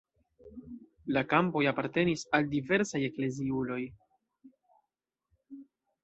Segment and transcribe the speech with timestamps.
[1.17, 3.77] La kampoj apartenis al diversaj ekleziuloj.